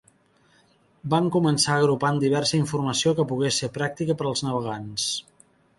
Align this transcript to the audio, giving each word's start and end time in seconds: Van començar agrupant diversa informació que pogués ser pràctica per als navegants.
Van 1.13 1.27
començar 1.35 1.75
agrupant 1.81 2.23
diversa 2.25 2.59
informació 2.63 3.15
que 3.21 3.27
pogués 3.35 3.61
ser 3.65 3.71
pràctica 3.81 4.19
per 4.23 4.31
als 4.33 4.47
navegants. 4.49 5.09